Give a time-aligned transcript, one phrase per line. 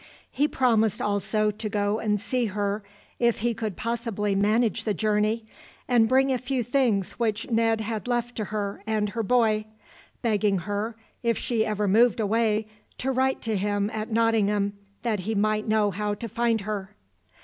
[0.31, 2.81] He promised also to go and see her
[3.19, 5.45] if he could possibly manage the journey,
[5.87, 9.65] and bring a few things which Ned had left to her and her boy,
[10.23, 12.67] begging her, if she ever moved away,
[12.97, 16.95] to write to him at Nottingham, that he might know how to find her.